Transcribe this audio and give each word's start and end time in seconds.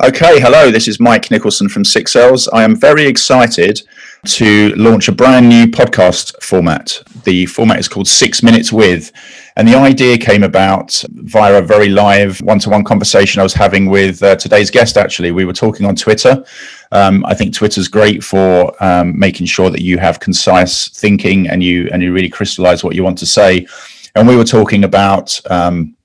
Okay, 0.00 0.38
hello, 0.38 0.70
this 0.70 0.86
is 0.86 1.00
Mike 1.00 1.28
Nicholson 1.28 1.68
from 1.68 1.84
Six 1.84 2.12
Sells. 2.12 2.46
I 2.46 2.62
am 2.62 2.76
very 2.76 3.04
excited 3.04 3.82
to 4.26 4.72
launch 4.76 5.08
a 5.08 5.12
brand 5.12 5.48
new 5.48 5.66
podcast 5.66 6.40
format. 6.40 7.02
The 7.24 7.46
format 7.46 7.80
is 7.80 7.88
called 7.88 8.06
Six 8.06 8.40
Minutes 8.40 8.72
With, 8.72 9.10
and 9.56 9.66
the 9.66 9.74
idea 9.74 10.16
came 10.16 10.44
about 10.44 11.02
via 11.10 11.58
a 11.58 11.62
very 11.62 11.88
live 11.88 12.40
one 12.42 12.60
to 12.60 12.70
one 12.70 12.84
conversation 12.84 13.40
I 13.40 13.42
was 13.42 13.54
having 13.54 13.86
with 13.86 14.22
uh, 14.22 14.36
today's 14.36 14.70
guest, 14.70 14.96
actually. 14.96 15.32
We 15.32 15.44
were 15.44 15.52
talking 15.52 15.84
on 15.84 15.96
Twitter. 15.96 16.44
Um, 16.92 17.26
I 17.26 17.34
think 17.34 17.52
Twitter's 17.52 17.88
great 17.88 18.22
for 18.22 18.72
um, 18.80 19.18
making 19.18 19.48
sure 19.48 19.68
that 19.68 19.82
you 19.82 19.98
have 19.98 20.20
concise 20.20 20.90
thinking 20.90 21.48
and 21.48 21.60
you, 21.60 21.88
and 21.92 22.04
you 22.04 22.12
really 22.12 22.28
crystallize 22.28 22.84
what 22.84 22.94
you 22.94 23.02
want 23.02 23.18
to 23.18 23.26
say. 23.26 23.66
And 24.14 24.28
we 24.28 24.36
were 24.36 24.44
talking 24.44 24.84
about 24.84 25.40
um, 25.50 25.96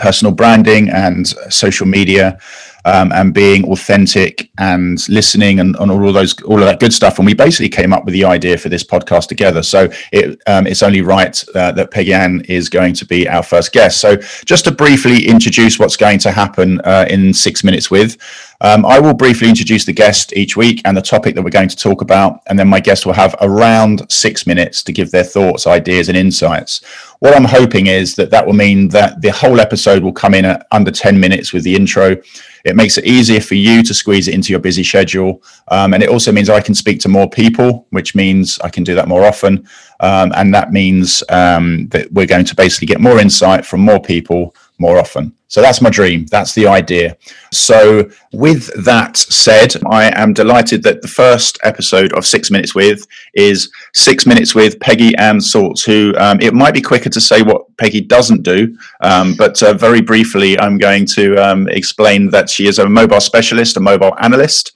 personal 0.00 0.32
branding 0.32 0.88
and 0.90 1.26
social 1.52 1.86
media 1.86 2.38
um, 2.84 3.12
and 3.12 3.34
being 3.34 3.64
authentic 3.70 4.50
and 4.58 5.08
listening 5.08 5.60
and, 5.60 5.76
and, 5.76 5.90
all 5.90 6.08
of 6.08 6.14
those 6.14 6.40
all 6.42 6.58
of 6.58 6.64
that 6.64 6.80
good 6.80 6.92
stuff 6.92 7.18
and 7.18 7.26
we 7.26 7.34
basically 7.34 7.68
came 7.68 7.92
up 7.92 8.04
with 8.04 8.14
the 8.14 8.24
idea 8.24 8.56
for 8.56 8.68
this 8.68 8.84
podcast 8.84 9.28
together 9.28 9.62
so 9.62 9.88
it, 10.12 10.40
um, 10.46 10.66
it's 10.66 10.82
only 10.82 11.00
right 11.02 11.44
uh, 11.54 11.72
that 11.72 11.90
Peggy 11.90 12.14
Anne 12.14 12.42
is 12.48 12.68
going 12.68 12.94
to 12.94 13.04
be 13.04 13.28
our 13.28 13.42
first 13.42 13.72
guest 13.72 14.00
so 14.00 14.16
just 14.44 14.64
to 14.64 14.70
briefly 14.70 15.26
introduce 15.26 15.78
what's 15.78 15.96
going 15.96 16.18
to 16.20 16.30
happen 16.30 16.80
uh, 16.82 17.06
in 17.08 17.34
six 17.34 17.64
minutes 17.64 17.90
with 17.90 18.16
um, 18.62 18.84
I 18.84 19.00
will 19.00 19.14
briefly 19.14 19.48
introduce 19.48 19.86
the 19.86 19.92
guest 19.92 20.34
each 20.36 20.54
week 20.54 20.82
and 20.84 20.94
the 20.94 21.00
topic 21.00 21.34
that 21.34 21.42
we're 21.42 21.48
going 21.48 21.70
to 21.70 21.76
talk 21.76 22.02
about, 22.02 22.42
and 22.46 22.58
then 22.58 22.68
my 22.68 22.78
guest 22.78 23.06
will 23.06 23.14
have 23.14 23.34
around 23.40 24.02
six 24.12 24.46
minutes 24.46 24.82
to 24.82 24.92
give 24.92 25.10
their 25.10 25.24
thoughts, 25.24 25.66
ideas, 25.66 26.10
and 26.10 26.18
insights. 26.18 26.84
What 27.20 27.34
I'm 27.34 27.44
hoping 27.44 27.86
is 27.86 28.14
that 28.16 28.30
that 28.30 28.46
will 28.46 28.52
mean 28.52 28.88
that 28.88 29.22
the 29.22 29.30
whole 29.30 29.60
episode 29.60 30.02
will 30.02 30.12
come 30.12 30.34
in 30.34 30.44
at 30.44 30.66
under 30.72 30.90
10 30.90 31.18
minutes 31.18 31.54
with 31.54 31.64
the 31.64 31.74
intro. 31.74 32.16
It 32.64 32.76
makes 32.76 32.98
it 32.98 33.06
easier 33.06 33.40
for 33.40 33.54
you 33.54 33.82
to 33.82 33.94
squeeze 33.94 34.28
it 34.28 34.34
into 34.34 34.52
your 34.52 34.60
busy 34.60 34.84
schedule. 34.84 35.42
Um, 35.68 35.94
and 35.94 36.02
it 36.02 36.08
also 36.08 36.32
means 36.32 36.48
I 36.48 36.60
can 36.60 36.74
speak 36.74 37.00
to 37.00 37.08
more 37.08 37.28
people, 37.28 37.86
which 37.90 38.14
means 38.14 38.58
I 38.60 38.68
can 38.68 38.84
do 38.84 38.94
that 38.94 39.08
more 39.08 39.24
often. 39.24 39.66
Um, 40.00 40.32
and 40.34 40.54
that 40.54 40.72
means 40.72 41.22
um, 41.28 41.88
that 41.88 42.10
we're 42.12 42.26
going 42.26 42.44
to 42.46 42.54
basically 42.54 42.86
get 42.86 43.00
more 43.00 43.18
insight 43.18 43.66
from 43.66 43.80
more 43.80 44.00
people 44.00 44.54
more 44.80 44.98
often. 44.98 45.32
So 45.48 45.60
that's 45.60 45.80
my 45.80 45.90
dream. 45.90 46.26
That's 46.26 46.54
the 46.54 46.68
idea. 46.68 47.16
So, 47.52 48.08
with 48.32 48.70
that 48.84 49.16
said, 49.16 49.74
I 49.90 50.12
am 50.14 50.32
delighted 50.32 50.84
that 50.84 51.02
the 51.02 51.08
first 51.08 51.58
episode 51.64 52.12
of 52.12 52.24
Six 52.24 52.52
Minutes 52.52 52.72
With 52.72 53.04
is 53.34 53.68
Six 53.92 54.26
Minutes 54.26 54.54
with 54.54 54.78
Peggy 54.78 55.14
Anne 55.16 55.38
Salz, 55.38 55.84
who 55.84 56.14
um, 56.18 56.40
it 56.40 56.54
might 56.54 56.72
be 56.72 56.80
quicker 56.80 57.10
to 57.10 57.20
say 57.20 57.42
what 57.42 57.76
Peggy 57.78 58.00
doesn't 58.00 58.44
do, 58.44 58.76
um, 59.00 59.34
but 59.34 59.60
uh, 59.62 59.74
very 59.74 60.00
briefly, 60.00 60.56
I'm 60.58 60.78
going 60.78 61.04
to 61.06 61.34
um, 61.36 61.68
explain 61.68 62.30
that 62.30 62.48
she 62.48 62.68
is 62.68 62.78
a 62.78 62.88
mobile 62.88 63.20
specialist, 63.20 63.76
a 63.76 63.80
mobile 63.80 64.16
analyst. 64.20 64.72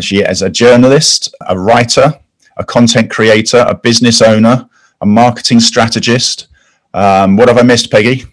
She 0.00 0.18
is 0.22 0.42
a 0.42 0.50
journalist, 0.50 1.32
a 1.48 1.56
writer, 1.56 2.18
a 2.56 2.64
content 2.64 3.10
creator, 3.10 3.64
a 3.68 3.76
business 3.76 4.20
owner, 4.20 4.68
a 5.00 5.06
marketing 5.06 5.60
strategist. 5.60 6.48
Um, 6.94 7.36
what 7.36 7.46
have 7.48 7.58
I 7.58 7.62
missed, 7.62 7.92
Peggy? 7.92 8.24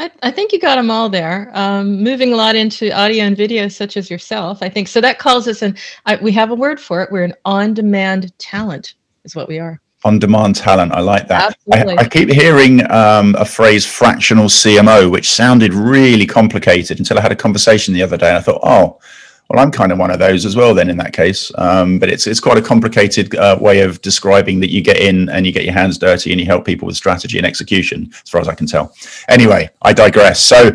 I, 0.00 0.10
I, 0.22 0.30
think 0.30 0.52
you 0.52 0.60
got 0.60 0.76
them 0.76 0.90
all 0.90 1.08
there. 1.08 1.50
Um, 1.54 2.02
moving 2.02 2.32
a 2.32 2.36
lot 2.36 2.54
into 2.54 2.90
audio 2.92 3.24
and 3.24 3.36
video, 3.36 3.66
such 3.68 3.96
as 3.96 4.08
yourself. 4.08 4.62
I 4.62 4.68
think 4.68 4.86
so. 4.86 5.00
That 5.00 5.18
calls 5.18 5.48
us 5.48 5.62
an. 5.62 5.76
I, 6.06 6.16
we 6.16 6.30
have 6.32 6.50
a 6.50 6.54
word 6.54 6.80
for 6.80 7.02
it. 7.02 7.10
We're 7.10 7.24
an 7.24 7.34
on-demand 7.44 8.36
talent, 8.38 8.94
is 9.24 9.34
what 9.34 9.48
we 9.48 9.58
are. 9.58 9.80
On-demand 10.04 10.54
talent. 10.54 10.92
I 10.92 11.00
like 11.00 11.26
that. 11.28 11.56
I, 11.72 11.96
I, 11.96 12.08
keep 12.08 12.30
hearing 12.30 12.88
um, 12.92 13.34
a 13.36 13.44
phrase 13.44 13.84
"fractional 13.84 14.46
CMO," 14.46 15.10
which 15.10 15.30
sounded 15.30 15.74
really 15.74 16.26
complicated 16.26 17.00
until 17.00 17.18
I 17.18 17.22
had 17.22 17.32
a 17.32 17.36
conversation 17.36 17.92
the 17.92 18.02
other 18.04 18.16
day. 18.16 18.28
And 18.28 18.38
I 18.38 18.40
thought, 18.40 18.60
oh, 18.62 19.00
well, 19.48 19.64
I'm 19.64 19.70
kind 19.70 19.92
of 19.92 19.98
one 19.98 20.10
of 20.10 20.18
those 20.18 20.44
as 20.44 20.56
well. 20.56 20.74
Then 20.74 20.90
in 20.90 20.98
that 20.98 21.14
case, 21.14 21.50
um, 21.56 21.98
but 21.98 22.10
it's 22.10 22.26
it's 22.26 22.40
quite 22.40 22.58
a 22.58 22.62
complicated 22.62 23.34
uh, 23.34 23.56
way 23.58 23.80
of 23.80 24.00
describing 24.02 24.60
that 24.60 24.70
you 24.70 24.82
get 24.82 24.98
in 24.98 25.28
and 25.30 25.46
you 25.46 25.52
get 25.52 25.64
your 25.64 25.72
hands 25.72 25.96
dirty 25.96 26.32
and 26.32 26.40
you 26.40 26.46
help 26.46 26.66
people 26.66 26.86
with 26.86 26.96
strategy 26.96 27.38
and 27.38 27.46
execution, 27.46 28.10
as 28.22 28.28
far 28.28 28.40
as 28.42 28.48
I 28.48 28.54
can 28.54 28.66
tell. 28.66 28.94
Anyway, 29.28 29.70
I 29.82 29.92
digress. 29.92 30.40
So. 30.40 30.72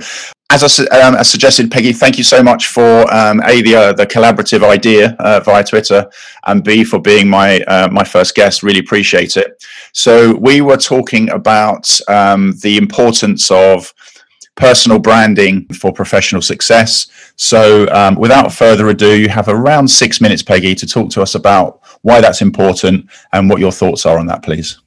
As 0.50 0.80
I, 0.80 1.00
um, 1.00 1.16
as 1.16 1.32
suggested, 1.32 1.72
Peggy, 1.72 1.94
thank 1.94 2.20
you 2.20 2.24
so 2.24 2.44
much 2.44 2.68
for 2.68 3.12
um, 3.12 3.42
a 3.44 3.64
the 3.64 3.76
uh, 3.76 3.94
the 3.94 4.06
collaborative 4.06 4.64
idea 4.64 5.16
uh, 5.18 5.40
via 5.40 5.64
Twitter, 5.64 6.08
and 6.46 6.64
b 6.64 6.84
for 6.84 7.00
being 7.00 7.28
my 7.28 7.62
uh, 7.62 7.88
my 7.92 8.04
first 8.04 8.36
guest. 8.36 8.62
Really 8.62 8.80
appreciate 8.80 9.36
it. 9.36 9.66
So 9.94 10.36
we 10.36 10.62
were 10.62 10.78
talking 10.78 11.32
about 11.32 12.00
um, 12.08 12.54
the 12.62 12.78
importance 12.78 13.50
of 13.50 13.92
personal 14.56 15.00
branding 15.00 15.68
for 15.70 15.92
professional 15.92 16.42
success. 16.42 17.08
So, 17.36 17.88
um, 17.92 18.16
without 18.16 18.54
further 18.54 18.90
ado, 18.90 19.20
you 19.20 19.30
have 19.30 19.48
around 19.48 19.88
six 19.88 20.22
minutes, 20.22 20.44
Peggy, 20.44 20.76
to 20.76 20.88
talk 20.88 21.10
to 21.12 21.22
us 21.22 21.36
about 21.36 21.82
why 22.02 22.22
that's 22.22 22.42
important 22.42 23.10
and 23.32 23.50
what 23.50 23.60
your 23.60 23.72
thoughts 23.72 24.06
are 24.06 24.20
on 24.20 24.28
that, 24.28 24.44
please. 24.44 24.80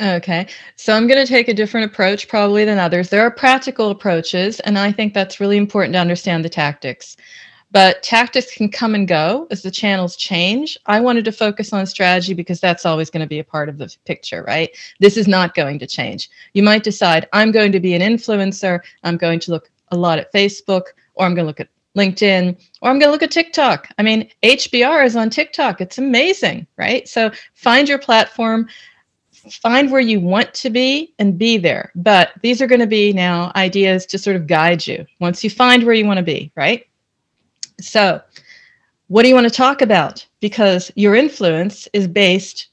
Okay, 0.00 0.48
so 0.74 0.92
I'm 0.92 1.06
going 1.06 1.24
to 1.24 1.30
take 1.30 1.46
a 1.48 1.54
different 1.54 1.90
approach 1.90 2.26
probably 2.26 2.64
than 2.64 2.78
others. 2.78 3.10
There 3.10 3.22
are 3.22 3.30
practical 3.30 3.90
approaches, 3.90 4.58
and 4.60 4.76
I 4.76 4.90
think 4.90 5.14
that's 5.14 5.38
really 5.38 5.56
important 5.56 5.92
to 5.92 6.00
understand 6.00 6.44
the 6.44 6.48
tactics. 6.48 7.16
But 7.74 8.04
tactics 8.04 8.54
can 8.54 8.68
come 8.68 8.94
and 8.94 9.08
go 9.08 9.48
as 9.50 9.62
the 9.62 9.70
channels 9.70 10.14
change. 10.14 10.78
I 10.86 11.00
wanted 11.00 11.24
to 11.24 11.32
focus 11.32 11.72
on 11.72 11.84
strategy 11.86 12.32
because 12.32 12.60
that's 12.60 12.86
always 12.86 13.10
going 13.10 13.22
to 13.22 13.28
be 13.28 13.40
a 13.40 13.44
part 13.44 13.68
of 13.68 13.78
the 13.78 13.92
picture, 14.06 14.44
right? 14.44 14.70
This 15.00 15.16
is 15.16 15.26
not 15.26 15.56
going 15.56 15.80
to 15.80 15.86
change. 15.86 16.30
You 16.52 16.62
might 16.62 16.84
decide, 16.84 17.28
I'm 17.32 17.50
going 17.50 17.72
to 17.72 17.80
be 17.80 17.94
an 17.94 18.00
influencer, 18.00 18.78
I'm 19.02 19.16
going 19.16 19.40
to 19.40 19.50
look 19.50 19.72
a 19.88 19.96
lot 19.96 20.20
at 20.20 20.32
Facebook, 20.32 20.82
or 21.16 21.26
I'm 21.26 21.34
going 21.34 21.42
to 21.42 21.48
look 21.48 21.58
at 21.58 21.68
LinkedIn, 21.96 22.56
or 22.80 22.90
I'm 22.90 23.00
going 23.00 23.08
to 23.08 23.12
look 23.12 23.24
at 23.24 23.32
TikTok. 23.32 23.88
I 23.98 24.04
mean, 24.04 24.30
HBR 24.44 25.04
is 25.04 25.16
on 25.16 25.28
TikTok. 25.28 25.80
It's 25.80 25.98
amazing, 25.98 26.68
right? 26.76 27.08
So 27.08 27.32
find 27.54 27.88
your 27.88 27.98
platform, 27.98 28.68
find 29.50 29.90
where 29.90 30.00
you 30.00 30.20
want 30.20 30.54
to 30.54 30.70
be, 30.70 31.12
and 31.18 31.36
be 31.36 31.58
there. 31.58 31.90
But 31.96 32.34
these 32.40 32.62
are 32.62 32.68
going 32.68 32.80
to 32.82 32.86
be 32.86 33.12
now 33.12 33.50
ideas 33.56 34.06
to 34.06 34.18
sort 34.18 34.36
of 34.36 34.46
guide 34.46 34.86
you 34.86 35.04
once 35.18 35.42
you 35.42 35.50
find 35.50 35.82
where 35.82 35.94
you 35.94 36.06
want 36.06 36.18
to 36.18 36.24
be, 36.24 36.52
right? 36.54 36.86
So, 37.84 38.20
what 39.08 39.22
do 39.22 39.28
you 39.28 39.34
want 39.34 39.46
to 39.46 39.54
talk 39.54 39.82
about? 39.82 40.26
Because 40.40 40.90
your 40.96 41.14
influence 41.14 41.86
is 41.92 42.08
based 42.08 42.68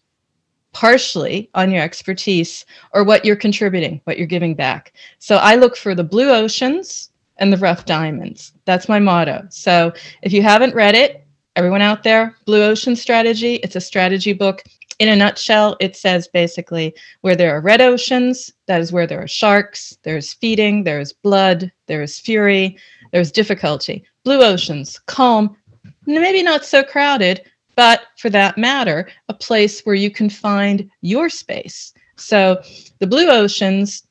partially 0.74 1.50
on 1.54 1.70
your 1.70 1.84
expertise 1.84 2.66
or 2.94 3.04
what 3.04 3.26
you're 3.26 3.36
contributing, 3.36 4.00
what 4.06 4.18
you're 4.18 4.28
giving 4.28 4.56
back. 4.56 4.94
So, 5.20 5.38
I 5.38 5.56
look 5.56 5.76
for 5.76 5.94
the 5.94 6.04
blue 6.04 6.30
oceans 6.30 7.10
and 7.38 7.52
the 7.52 7.58
rough 7.58 7.86
diamonds. 7.86 8.54
That's 8.66 8.88
my 8.90 9.00
motto. 9.00 9.46
So, 9.50 9.94
if 10.22 10.32
you 10.32 10.42
haven't 10.42 10.76
read 10.76 10.96
it, 10.96 11.26
everyone 11.56 11.82
out 11.82 12.04
there, 12.04 12.36
Blue 12.46 12.64
Ocean 12.64 12.96
Strategy, 12.96 13.56
it's 13.56 13.76
a 13.76 13.82
strategy 13.82 14.34
book. 14.34 14.64
In 15.00 15.10
a 15.10 15.16
nutshell, 15.16 15.78
it 15.80 15.96
says 15.96 16.28
basically 16.28 16.94
where 17.22 17.36
there 17.36 17.56
are 17.56 17.62
red 17.62 17.82
oceans, 17.82 18.54
that 18.68 18.80
is 18.80 18.92
where 18.92 19.08
there 19.08 19.22
are 19.22 19.28
sharks, 19.28 19.98
there's 20.04 20.34
feeding, 20.34 20.84
there's 20.84 21.12
blood, 21.12 21.72
there's 21.88 22.20
fury, 22.20 22.78
there's 23.12 23.32
difficulty. 23.32 24.06
Blue 24.24 24.44
oceans, 24.44 25.00
calm, 25.08 25.58
maybe 26.06 26.44
not 26.44 26.66
so 26.66 26.84
crowded, 26.84 27.42
but 27.76 28.02
for 28.18 28.30
that 28.30 28.58
matter, 28.58 29.10
a 29.30 29.34
place 29.34 29.82
where 29.82 29.96
you 29.96 30.12
can 30.12 30.30
find 30.30 30.90
your 31.02 31.30
space. 31.30 31.94
So 32.18 32.62
the 33.00 33.08
blue 33.08 33.30
oceans 33.30 34.04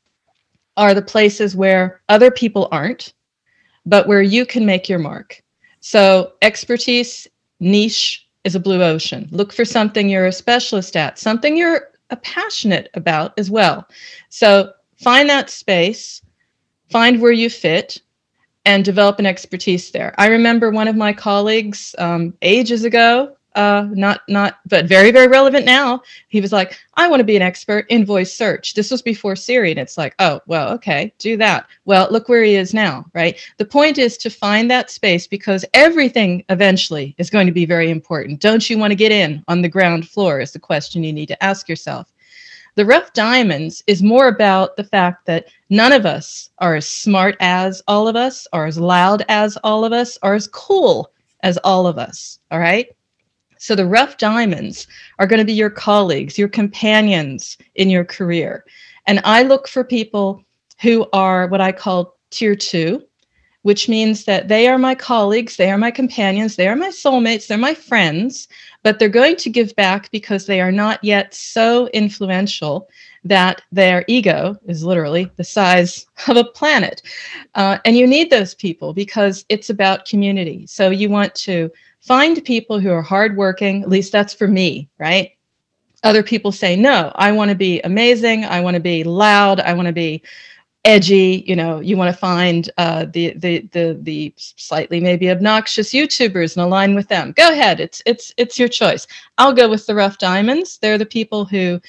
are 0.76 0.94
the 0.94 1.03
places 1.03 1.54
where 1.54 2.00
other 2.09 2.31
people 2.31 2.69
aren't, 2.72 3.12
but 3.87 4.09
where 4.09 4.22
you 4.22 4.47
can 4.47 4.66
make 4.66 4.88
your 4.88 4.99
mark. 4.99 5.43
So 5.81 6.32
expertise, 6.43 7.28
niche 7.60 8.26
is 8.44 8.54
a 8.54 8.60
blue 8.60 8.82
ocean. 8.82 9.28
Look 9.31 9.53
for 9.53 9.65
something 9.65 10.09
you're 10.09 10.26
a 10.26 10.32
specialist 10.32 10.97
at, 10.97 11.19
something 11.19 11.56
you're 11.56 11.91
a 12.10 12.16
passionate 12.16 12.91
about 12.94 13.38
as 13.38 13.50
well. 13.50 13.87
So 14.28 14.72
find 14.97 15.28
that 15.28 15.50
space, 15.50 16.22
find 16.91 17.20
where 17.20 17.32
you 17.32 17.50
fit, 17.50 18.00
and 18.70 18.84
develop 18.84 19.19
an 19.19 19.26
expertise 19.26 19.90
there. 19.90 20.14
I 20.17 20.28
remember 20.28 20.70
one 20.70 20.87
of 20.87 20.94
my 20.94 21.12
colleagues 21.12 21.93
um, 21.99 22.34
ages 22.40 22.84
ago, 22.84 23.37
uh, 23.56 23.88
not 23.90 24.20
not, 24.28 24.61
but 24.64 24.84
very 24.87 25.11
very 25.11 25.26
relevant 25.26 25.67
now. 25.67 26.02
He 26.28 26.40
was 26.40 26.52
like, 26.52 26.78
"I 26.94 27.08
want 27.08 27.19
to 27.19 27.25
be 27.25 27.34
an 27.34 27.43
expert 27.43 27.84
in 27.88 28.06
voice 28.06 28.32
search." 28.32 28.75
This 28.75 28.93
was 28.93 29.02
before 29.02 29.34
Siri, 29.34 29.72
and 29.72 29.81
it's 29.81 29.99
like, 29.99 30.14
"Oh, 30.20 30.38
well, 30.46 30.70
okay, 30.75 31.12
do 31.19 31.37
that." 31.38 31.67
Well, 31.84 32.06
look 32.12 32.28
where 32.28 32.44
he 32.44 32.55
is 32.55 32.72
now, 32.72 33.06
right? 33.12 33.37
The 33.58 33.64
point 33.64 33.99
is 33.99 34.17
to 34.19 34.31
find 34.31 34.70
that 34.70 34.88
space 34.88 35.26
because 35.26 35.64
everything 35.75 36.44
eventually 36.49 37.16
is 37.19 37.28
going 37.28 37.49
to 37.49 37.61
be 37.61 37.66
very 37.66 37.90
important. 37.90 38.40
Don't 38.40 38.70
you 38.70 38.78
want 38.78 38.93
to 38.93 39.02
get 39.05 39.11
in 39.11 39.43
on 39.49 39.62
the 39.62 39.69
ground 39.76 40.08
floor? 40.08 40.38
Is 40.40 40.52
the 40.52 40.61
question 40.61 41.02
you 41.02 41.12
need 41.12 41.26
to 41.26 41.43
ask 41.43 41.69
yourself. 41.69 42.12
The 42.76 42.87
rough 42.87 43.12
diamonds 43.12 43.82
is 43.87 44.02
more 44.02 44.28
about 44.28 44.76
the 44.76 44.84
fact 44.84 45.26
that 45.26 45.46
none 45.69 45.93
of 45.93 46.06
us 46.06 46.50
are 46.58 46.76
as 46.76 46.88
smart 46.88 47.37
as 47.40 47.82
all 47.88 48.08
of 48.08 48.17
us, 48.17 48.46
or 48.52 48.67
as 48.67 48.78
loud 48.78 49.25
as 49.28 49.56
all 49.64 49.84
of 49.84 49.93
us, 49.93 50.19
or 50.22 50.34
as 50.34 50.49
cool 50.49 51.12
as 51.43 51.58
all 51.58 51.87
of 51.87 51.99
us. 51.99 52.38
All 52.50 52.61
right. 52.61 52.88
So 53.58 53.75
the 53.75 53.87
rough 53.87 54.17
diamonds 54.17 54.87
are 55.19 55.26
going 55.26 55.38
to 55.38 55.44
be 55.44 55.52
your 55.52 55.70
colleagues, 55.70 56.38
your 56.38 56.49
companions 56.49 57.58
in 57.75 57.90
your 57.90 58.05
career. 58.05 58.64
And 59.06 59.20
I 59.25 59.43
look 59.43 59.69
for 59.69 59.84
people 59.84 60.43
who 60.81 61.06
are 61.12 61.46
what 61.49 61.61
I 61.61 61.73
call 61.73 62.16
tier 62.31 62.55
two, 62.55 63.02
which 63.62 63.89
means 63.89 64.25
that 64.25 64.49
they 64.49 64.69
are 64.69 64.79
my 64.79 64.95
colleagues, 64.95 65.57
they 65.57 65.71
are 65.71 65.79
my 65.79 65.91
companions, 65.91 66.57
they 66.57 66.69
are 66.69 66.77
my 66.77 66.89
soulmates, 66.89 67.47
they're 67.47 67.59
my 67.59 67.75
friends, 67.75 68.49
but 68.83 68.99
they're 68.99 69.09
going 69.09 69.37
to 69.37 69.51
give 69.51 69.75
back 69.77 70.11
because 70.11 70.47
they 70.47 70.61
are 70.61 70.73
not 70.73 71.03
yet 71.05 71.35
so 71.35 71.89
influential 71.89 72.89
that 73.25 73.61
their 73.71 74.05
ego 74.09 74.57
is 74.67 74.83
literally 74.83 75.31
the 75.37 75.45
size 75.45 76.07
of 76.29 76.37
a 76.37 76.45
planet. 76.45 77.03
Uh, 77.55 77.79
and 77.85 77.97
you 77.97 78.07
need 78.07 78.31
those 78.31 78.55
people 78.55 78.95
because 78.95 79.45
it's 79.49 79.69
about 79.69 80.07
community. 80.07 80.67
So 80.67 80.89
you 80.89 81.11
want 81.11 81.35
to 81.37 81.71
find 82.01 82.43
people 82.45 82.81
who 82.81 82.91
are 82.91 83.03
hardworking, 83.03 83.83
at 83.83 83.91
least 83.91 84.12
that's 84.12 84.33
for 84.33 84.49
me, 84.49 84.89
right? 84.99 85.33
Other 86.03 86.23
people 86.23 86.51
say, 86.51 86.77
no, 86.77 87.12
I 87.17 87.31
want 87.31 87.51
to 87.51 87.55
be 87.55 87.81
amazing. 87.83 88.47
I 88.47 88.62
want 88.62 88.75
to 88.75 88.81
be 88.81 89.05
loud. 89.05 89.61
I 89.61 89.75
want 89.75 89.85
to 89.87 89.93
be 89.93 90.23
edgy 90.85 91.44
you 91.47 91.55
know 91.55 91.79
you 91.81 91.97
want 91.97 92.12
to 92.12 92.19
find 92.19 92.71
uh, 92.79 93.05
the, 93.12 93.35
the 93.35 93.69
the 93.73 93.99
the 94.00 94.32
slightly 94.37 94.99
maybe 95.00 95.31
obnoxious 95.31 95.93
youtubers 95.93 96.56
and 96.56 96.65
align 96.65 96.94
with 96.94 97.09
them. 97.09 97.32
Go 97.32 97.50
ahead 97.50 97.81
it's 97.81 98.03
it's 98.06 98.32
it's 98.37 98.59
your 98.59 98.69
choice. 98.69 99.06
I'll 99.38 99.53
go 99.53 99.69
with 99.69 99.87
the 99.87 99.94
rough 99.94 100.19
diamonds. 100.19 100.79
They're 100.79 100.99
the 100.99 101.06
people 101.06 101.44
who 101.44 101.81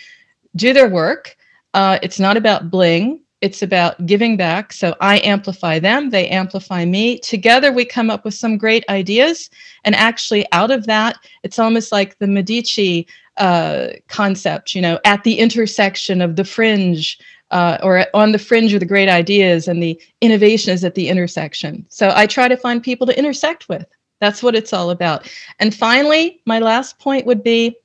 do 0.56 0.74
their 0.74 0.90
work. 0.90 1.38
Uh, 1.74 2.00
it's 2.02 2.20
not 2.20 2.36
about 2.36 2.70
bling 2.70 3.22
it's 3.42 3.64
about 3.64 4.06
giving 4.06 4.38
back 4.38 4.72
so 4.72 4.96
i 5.02 5.20
amplify 5.20 5.80
them 5.80 6.10
they 6.10 6.28
amplify 6.30 6.86
me. 6.86 7.18
Together 7.20 7.72
we 7.72 7.84
come 7.84 8.10
up 8.10 8.24
with 8.24 8.34
some 8.34 8.58
great 8.58 8.86
ideas 8.88 9.50
and 9.84 9.96
actually 9.96 10.46
out 10.52 10.72
of 10.72 10.86
that 10.86 11.18
it's 11.44 11.60
almost 11.60 11.92
like 11.92 12.18
the 12.20 12.28
medici 12.28 13.08
uh, 13.38 13.88
concept 14.08 14.76
you 14.76 14.82
know 14.82 15.00
at 15.06 15.24
the 15.24 15.40
intersection 15.40 16.22
of 16.22 16.36
the 16.36 16.44
fringe 16.44 17.18
uh, 17.51 17.77
or 17.83 18.06
on 18.13 18.31
the 18.31 18.39
fringe 18.39 18.74
of 18.74 18.80
the 18.80 18.86
great 18.86 19.09
ideas 19.09 19.68
and 19.68 19.83
the 19.83 20.01
innovation 20.21 20.74
is 20.74 20.83
at 20.83 20.95
the 20.95 21.09
intersection. 21.09 21.86
So 21.89 22.12
I 22.15 22.25
try 22.25 22.48
to 22.48 22.57
find 22.57 22.81
people 22.81 23.06
to 23.07 23.18
intersect 23.18 23.69
with. 23.69 23.86
That's 24.19 24.42
what 24.42 24.56
it's 24.56 24.74
all 24.74 24.89
about. 24.89 25.31
And 25.59 25.75
finally, 25.75 26.42
my 26.45 26.59
last 26.59 27.00
point 27.00 27.25
would 27.25 27.44
be 27.44 27.75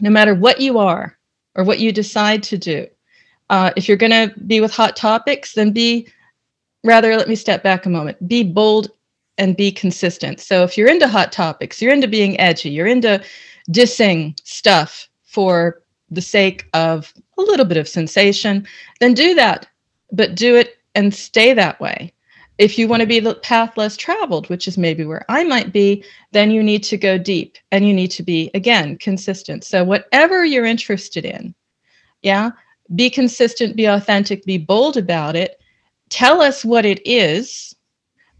no 0.00 0.10
matter 0.10 0.34
what 0.34 0.60
you 0.60 0.78
are 0.78 1.16
or 1.54 1.64
what 1.64 1.78
you 1.78 1.92
decide 1.92 2.42
to 2.44 2.58
do, 2.58 2.86
uh, 3.50 3.72
if 3.76 3.88
you're 3.88 3.96
going 3.96 4.10
to 4.10 4.38
be 4.46 4.60
with 4.60 4.72
hot 4.72 4.96
topics, 4.96 5.54
then 5.54 5.72
be 5.72 6.08
rather, 6.84 7.16
let 7.16 7.28
me 7.28 7.34
step 7.34 7.62
back 7.62 7.86
a 7.86 7.90
moment, 7.90 8.28
be 8.28 8.42
bold 8.42 8.90
and 9.38 9.56
be 9.56 9.72
consistent. 9.72 10.40
So 10.40 10.62
if 10.62 10.76
you're 10.76 10.88
into 10.88 11.08
hot 11.08 11.32
topics, 11.32 11.80
you're 11.80 11.92
into 11.92 12.08
being 12.08 12.38
edgy, 12.38 12.70
you're 12.70 12.86
into 12.86 13.22
dissing 13.70 14.38
stuff 14.44 15.08
for 15.22 15.82
the 16.10 16.22
sake 16.22 16.66
of 16.74 17.12
a 17.40 17.50
little 17.50 17.66
bit 17.66 17.76
of 17.76 17.88
sensation, 17.88 18.66
then 19.00 19.14
do 19.14 19.34
that, 19.34 19.68
but 20.12 20.34
do 20.34 20.56
it 20.56 20.78
and 20.94 21.14
stay 21.14 21.52
that 21.54 21.80
way. 21.80 22.12
If 22.58 22.78
you 22.78 22.88
want 22.88 23.00
to 23.00 23.06
be 23.06 23.20
the 23.20 23.36
path 23.36 23.76
less 23.76 23.96
traveled, 23.96 24.48
which 24.50 24.68
is 24.68 24.76
maybe 24.76 25.04
where 25.04 25.24
I 25.30 25.44
might 25.44 25.72
be, 25.72 26.04
then 26.32 26.50
you 26.50 26.62
need 26.62 26.82
to 26.84 26.98
go 26.98 27.16
deep 27.16 27.56
and 27.72 27.88
you 27.88 27.94
need 27.94 28.10
to 28.12 28.22
be, 28.22 28.50
again, 28.52 28.98
consistent. 28.98 29.64
So, 29.64 29.82
whatever 29.82 30.44
you're 30.44 30.66
interested 30.66 31.24
in, 31.24 31.54
yeah, 32.22 32.50
be 32.94 33.08
consistent, 33.08 33.76
be 33.76 33.86
authentic, 33.86 34.44
be 34.44 34.58
bold 34.58 34.96
about 34.96 35.36
it. 35.36 35.58
Tell 36.10 36.42
us 36.42 36.64
what 36.64 36.84
it 36.84 37.00
is, 37.06 37.74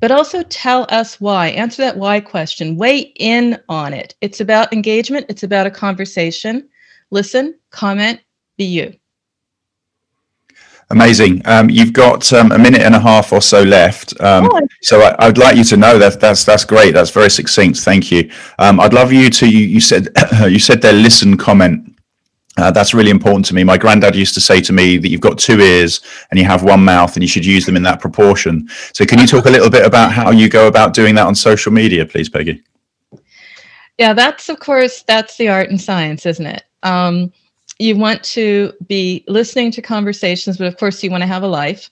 but 0.00 0.11
also 0.11 0.43
tell 0.44 0.87
us 0.91 1.20
why. 1.20 1.49
Answer 1.49 1.82
that 1.82 1.96
why 1.96 2.20
question. 2.20 2.76
Weigh 2.76 3.12
in 3.17 3.58
on 3.69 3.94
it. 3.94 4.14
It's 4.20 4.41
about 4.41 4.73
engagement, 4.73 5.26
it's 5.29 5.44
about 5.44 5.67
a 5.67 5.70
conversation. 5.70 6.69
Listen, 7.11 7.58
comment, 7.70 8.20
be 8.60 8.66
you. 8.66 8.94
Amazing. 10.90 11.40
Um, 11.46 11.70
you've 11.70 11.92
got 11.92 12.30
um, 12.32 12.52
a 12.52 12.58
minute 12.58 12.82
and 12.82 12.94
a 12.94 13.00
half 13.00 13.32
or 13.32 13.40
so 13.40 13.62
left. 13.62 14.20
Um, 14.20 14.48
oh, 14.52 14.60
so 14.82 15.00
I, 15.00 15.28
would 15.28 15.38
like 15.38 15.56
you 15.56 15.64
to 15.64 15.76
know 15.76 15.98
that 15.98 16.20
that's 16.20 16.44
that's 16.44 16.64
great. 16.64 16.92
That's 16.92 17.10
very 17.10 17.30
succinct. 17.30 17.78
Thank 17.78 18.10
you. 18.10 18.30
Um, 18.58 18.80
I'd 18.80 18.92
love 18.92 19.12
you 19.12 19.30
to. 19.30 19.48
You, 19.48 19.64
you 19.66 19.80
said 19.80 20.08
you 20.48 20.58
said 20.58 20.82
there. 20.82 20.92
Listen, 20.92 21.36
comment. 21.36 21.86
Uh, 22.58 22.70
that's 22.72 22.92
really 22.92 23.10
important 23.10 23.46
to 23.46 23.54
me. 23.54 23.62
My 23.64 23.78
granddad 23.78 24.16
used 24.16 24.34
to 24.34 24.40
say 24.40 24.60
to 24.60 24.72
me 24.72 24.98
that 24.98 25.08
you've 25.08 25.20
got 25.28 25.38
two 25.38 25.60
ears 25.60 26.00
and 26.30 26.38
you 26.38 26.44
have 26.44 26.64
one 26.64 26.84
mouth, 26.84 27.14
and 27.14 27.22
you 27.22 27.28
should 27.28 27.46
use 27.46 27.64
them 27.64 27.76
in 27.76 27.84
that 27.84 28.00
proportion. 28.00 28.68
So, 28.92 29.06
can 29.06 29.20
you 29.20 29.28
talk 29.28 29.46
a 29.46 29.50
little 29.50 29.70
bit 29.70 29.86
about 29.86 30.12
how 30.12 30.32
you 30.32 30.48
go 30.48 30.66
about 30.66 30.92
doing 30.92 31.14
that 31.14 31.26
on 31.26 31.34
social 31.36 31.72
media, 31.72 32.04
please, 32.04 32.28
Peggy? 32.28 32.62
Yeah, 33.96 34.12
that's 34.12 34.48
of 34.48 34.58
course 34.58 35.02
that's 35.02 35.36
the 35.36 35.48
art 35.48 35.70
and 35.70 35.80
science, 35.80 36.26
isn't 36.26 36.46
it? 36.46 36.64
Um, 36.82 37.32
you 37.81 37.97
want 37.97 38.23
to 38.23 38.73
be 38.87 39.25
listening 39.27 39.71
to 39.73 39.81
conversations, 39.81 40.59
but 40.59 40.67
of 40.67 40.77
course 40.77 41.03
you 41.03 41.11
want 41.11 41.23
to 41.23 41.27
have 41.27 41.43
a 41.43 41.49
life 41.49 41.91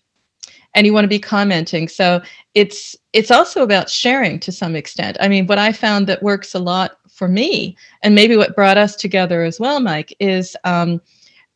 and 0.75 0.87
you 0.87 0.93
want 0.93 1.05
to 1.05 1.09
be 1.09 1.19
commenting. 1.19 1.89
So 1.89 2.21
it's 2.55 2.95
it's 3.15 3.31
also 3.31 3.63
about 3.63 3.89
sharing 3.89 4.39
to 4.41 4.53
some 4.53 4.77
extent. 4.77 5.17
I 5.19 5.29
mean, 5.29 5.47
what 5.47 5.59
I 5.59 5.73
found 5.73 6.07
that 6.07 6.23
works 6.23 6.55
a 6.55 6.59
lot 6.59 6.99
for 7.09 7.27
me, 7.27 7.75
and 8.03 8.15
maybe 8.15 8.37
what 8.37 8.55
brought 8.55 8.77
us 8.77 8.97
together 8.97 9.43
as 9.45 9.59
well, 9.59 9.81
Mike, 9.81 10.15
is 10.21 10.55
um, 10.65 11.01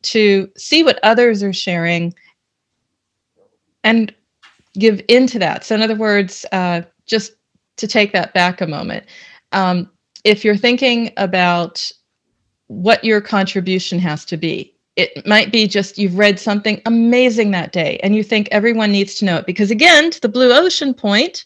to 0.01 0.49
see 0.57 0.83
what 0.83 0.99
others 1.03 1.43
are 1.43 1.53
sharing 1.53 2.11
and 3.83 4.13
give 4.73 4.99
into 5.09 5.37
that. 5.39 5.63
So 5.63 5.75
in 5.75 5.83
other 5.83 5.95
words, 5.95 6.43
uh, 6.51 6.81
just 7.05 7.33
to 7.77 7.87
take 7.87 8.13
that 8.13 8.33
back 8.33 8.61
a 8.61 8.67
moment, 8.67 9.05
um, 9.51 9.91
if 10.23 10.43
you're 10.43 10.57
thinking 10.57 11.11
about 11.17 11.91
what 12.67 13.03
your 13.03 13.21
contribution 13.21 13.99
has 13.99 14.25
to 14.25 14.37
be. 14.37 14.75
It 14.95 15.25
might 15.25 15.51
be 15.51 15.67
just 15.67 15.97
you've 15.97 16.17
read 16.17 16.39
something 16.39 16.81
amazing 16.85 17.51
that 17.51 17.71
day 17.71 17.99
and 18.03 18.15
you 18.15 18.23
think 18.23 18.47
everyone 18.51 18.91
needs 18.91 19.15
to 19.15 19.25
know 19.25 19.37
it. 19.37 19.45
Because 19.45 19.71
again, 19.71 20.11
to 20.11 20.21
the 20.21 20.29
blue 20.29 20.53
ocean 20.53 20.93
point, 20.93 21.45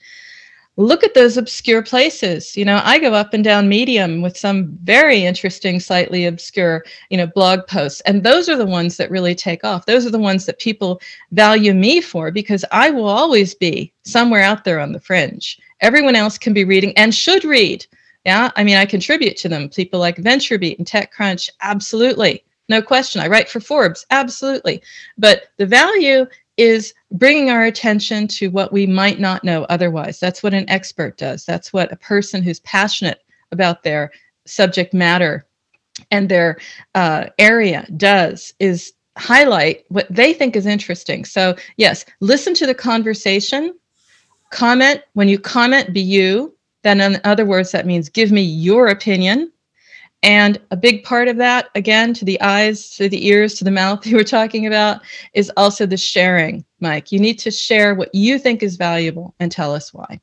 look 0.78 1.04
at 1.04 1.14
those 1.14 1.38
obscure 1.38 1.82
places. 1.82 2.56
You 2.56 2.64
know, 2.66 2.82
I 2.84 3.00
go 3.00 3.14
up 3.14 3.34
and 3.34 3.44
down 3.44 3.68
Medium 3.68 4.22
with 4.22 4.38
some 4.38 4.78
very 4.84 5.26
interesting, 5.26 5.80
slightly 5.80 6.26
obscure, 6.26 6.86
you 7.10 7.18
know, 7.18 7.28
blog 7.28 7.66
posts. 7.68 8.02
And 8.02 8.24
those 8.24 8.48
are 8.48 8.58
the 8.58 8.66
ones 8.66 8.98
that 8.98 9.10
really 9.10 9.34
take 9.34 9.64
off. 9.64 9.86
Those 9.86 10.06
are 10.06 10.12
the 10.12 10.20
ones 10.20 10.46
that 10.46 10.60
people 10.60 11.02
value 11.32 11.74
me 11.74 12.00
for 12.00 12.32
because 12.32 12.64
I 12.72 12.92
will 12.92 13.08
always 13.08 13.56
be 13.56 13.92
somewhere 14.04 14.42
out 14.42 14.64
there 14.64 14.80
on 14.80 14.92
the 14.92 15.00
fringe. 15.00 15.58
Everyone 15.82 16.16
else 16.16 16.38
can 16.38 16.54
be 16.54 16.64
reading 16.64 16.94
and 16.98 17.14
should 17.14 17.44
read 17.44 17.86
yeah, 18.28 18.52
I 18.58 18.66
mean, 18.66 18.76
I 18.76 18.86
contribute 18.86 19.38
to 19.38 19.48
them. 19.48 19.70
People 19.70 20.02
like 20.02 20.18
VentureBeat 20.18 20.78
and 20.78 20.86
TechCrunch, 20.86 21.50
absolutely. 21.62 22.44
No 22.68 22.82
question. 22.82 23.22
I 23.22 23.30
write 23.30 23.48
for 23.48 23.62
Forbes, 23.62 24.06
absolutely. 24.12 24.84
But 25.18 25.44
the 25.56 25.66
value 25.66 26.26
is 26.58 26.94
bringing 27.14 27.50
our 27.50 27.64
attention 27.64 28.28
to 28.28 28.50
what 28.50 28.74
we 28.74 28.86
might 28.86 29.22
not 29.22 29.46
know 29.46 29.64
otherwise. 29.70 30.20
That's 30.20 30.44
what 30.44 30.54
an 30.54 30.70
expert 30.70 31.16
does. 31.16 31.46
That's 31.46 31.72
what 31.72 31.90
a 31.94 31.96
person 31.96 32.44
who's 32.44 32.60
passionate 32.60 33.24
about 33.54 33.82
their 33.82 34.12
subject 34.46 34.94
matter 34.94 35.46
and 36.12 36.28
their 36.28 36.60
uh, 36.96 37.28
area 37.40 37.88
does 37.96 38.54
is 38.60 38.92
highlight 39.18 39.86
what 39.88 40.06
they 40.10 40.34
think 40.34 40.58
is 40.58 40.66
interesting. 40.66 41.24
So, 41.24 41.56
yes, 41.78 42.04
listen 42.20 42.54
to 42.56 42.66
the 42.66 42.76
conversation, 42.76 43.74
comment. 44.50 45.02
When 45.14 45.30
you 45.30 45.40
comment, 45.40 45.94
be 45.94 46.02
you. 46.02 46.57
Then, 46.88 47.02
in 47.02 47.20
other 47.26 47.46
words, 47.46 47.74
that 47.74 47.86
means 47.86 48.08
give 48.08 48.32
me 48.32 48.42
your 48.42 48.88
opinion. 48.88 49.52
And 50.24 50.58
a 50.72 50.78
big 50.78 51.04
part 51.04 51.28
of 51.28 51.36
that, 51.36 51.68
again, 51.76 52.14
to 52.14 52.24
the 52.24 52.40
eyes, 52.40 52.92
to 52.92 53.10
the 53.10 53.28
ears, 53.28 53.56
to 53.56 53.66
the 53.66 53.72
mouth 53.72 54.08
you 54.08 54.16
were 54.16 54.24
talking 54.24 54.66
about, 54.66 55.02
is 55.34 55.52
also 55.58 55.86
the 55.86 55.98
sharing, 55.98 56.64
Mike. 56.80 57.12
You 57.12 57.20
need 57.20 57.40
to 57.40 57.52
share 57.52 57.94
what 57.94 58.16
you 58.16 58.40
think 58.40 58.64
is 58.64 58.78
valuable 58.78 59.36
and 59.42 59.52
tell 59.52 59.76
us 59.76 59.94
why. 59.94 60.22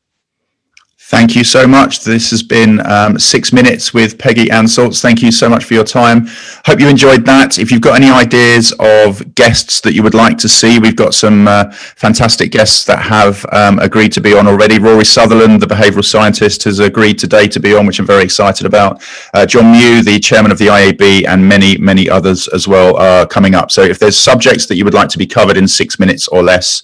Thank 1.08 1.36
you 1.36 1.44
so 1.44 1.66
much. 1.66 2.00
This 2.00 2.30
has 2.30 2.42
been 2.42 2.80
um, 2.86 3.18
six 3.18 3.52
minutes 3.52 3.92
with 3.92 4.18
Peggy 4.18 4.50
Anne 4.50 4.64
Salz. 4.64 5.02
Thank 5.02 5.20
you 5.20 5.30
so 5.30 5.50
much 5.50 5.64
for 5.64 5.74
your 5.74 5.84
time. 5.84 6.28
Hope 6.64 6.80
you 6.80 6.88
enjoyed 6.88 7.26
that. 7.26 7.58
If 7.58 7.70
you've 7.70 7.82
got 7.82 7.96
any 8.00 8.08
ideas 8.10 8.72
of 8.80 9.34
guests 9.34 9.82
that 9.82 9.92
you 9.92 10.02
would 10.02 10.14
like 10.14 10.38
to 10.38 10.48
see, 10.48 10.78
we've 10.78 10.96
got 10.96 11.12
some 11.12 11.46
uh, 11.46 11.70
fantastic 11.72 12.50
guests 12.50 12.86
that 12.86 13.00
have 13.00 13.44
um, 13.52 13.80
agreed 13.80 14.12
to 14.12 14.22
be 14.22 14.32
on 14.32 14.46
already. 14.46 14.78
Rory 14.78 15.04
Sutherland, 15.04 15.60
the 15.60 15.66
behavioral 15.66 16.02
scientist, 16.02 16.64
has 16.64 16.78
agreed 16.78 17.18
today 17.18 17.48
to 17.48 17.60
be 17.60 17.76
on, 17.76 17.84
which 17.84 17.98
I'm 17.98 18.06
very 18.06 18.24
excited 18.24 18.66
about. 18.66 19.02
Uh, 19.34 19.44
Jon 19.44 19.72
Mew, 19.72 20.02
the 20.02 20.18
chairman 20.18 20.50
of 20.50 20.56
the 20.56 20.68
IAB, 20.68 21.28
and 21.28 21.46
many, 21.46 21.76
many 21.76 22.08
others 22.08 22.48
as 22.48 22.66
well 22.66 22.96
are 22.96 23.26
coming 23.26 23.54
up. 23.54 23.70
So 23.70 23.82
if 23.82 23.98
there's 23.98 24.16
subjects 24.16 24.64
that 24.66 24.76
you 24.76 24.86
would 24.86 24.94
like 24.94 25.10
to 25.10 25.18
be 25.18 25.26
covered 25.26 25.58
in 25.58 25.68
six 25.68 25.98
minutes 25.98 26.28
or 26.28 26.42
less, 26.42 26.82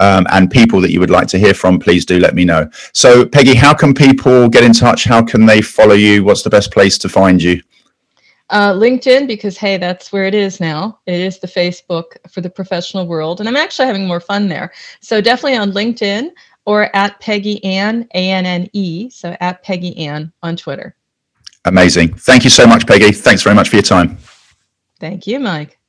um, 0.00 0.26
and 0.30 0.50
people 0.50 0.80
that 0.80 0.90
you 0.90 0.98
would 0.98 1.10
like 1.10 1.28
to 1.28 1.38
hear 1.38 1.54
from, 1.54 1.78
please 1.78 2.04
do 2.04 2.18
let 2.18 2.34
me 2.34 2.44
know. 2.44 2.68
So, 2.92 3.26
Peggy, 3.26 3.54
how 3.54 3.74
can 3.74 3.94
people 3.94 4.48
get 4.48 4.64
in 4.64 4.72
touch? 4.72 5.04
How 5.04 5.22
can 5.22 5.46
they 5.46 5.60
follow 5.60 5.94
you? 5.94 6.24
What's 6.24 6.42
the 6.42 6.50
best 6.50 6.72
place 6.72 6.98
to 6.98 7.08
find 7.08 7.42
you? 7.42 7.62
Uh, 8.48 8.72
LinkedIn, 8.72 9.28
because 9.28 9.56
hey, 9.56 9.76
that's 9.76 10.12
where 10.12 10.24
it 10.24 10.34
is 10.34 10.58
now. 10.58 10.98
It 11.06 11.20
is 11.20 11.38
the 11.38 11.46
Facebook 11.46 12.16
for 12.28 12.40
the 12.40 12.50
professional 12.50 13.06
world, 13.06 13.38
and 13.38 13.48
I'm 13.48 13.56
actually 13.56 13.86
having 13.86 14.08
more 14.08 14.18
fun 14.18 14.48
there. 14.48 14.72
So 15.00 15.20
definitely 15.20 15.58
on 15.58 15.70
LinkedIn 15.70 16.30
or 16.64 16.94
at 16.96 17.20
Peggy 17.20 17.62
Anne, 17.64 18.08
A 18.14 18.30
N 18.30 18.46
N 18.46 18.68
E. 18.72 19.08
So 19.10 19.36
at 19.40 19.62
Peggy 19.62 19.96
Anne 19.98 20.32
on 20.42 20.56
Twitter. 20.56 20.96
Amazing. 21.64 22.14
Thank 22.14 22.44
you 22.44 22.50
so 22.50 22.66
much, 22.66 22.86
Peggy. 22.86 23.12
Thanks 23.12 23.42
very 23.42 23.54
much 23.54 23.68
for 23.68 23.76
your 23.76 23.82
time. 23.82 24.18
Thank 24.98 25.26
you, 25.26 25.38
Mike. 25.38 25.79